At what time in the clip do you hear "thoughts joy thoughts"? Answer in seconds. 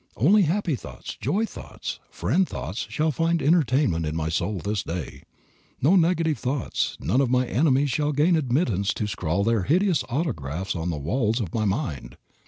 0.75-1.99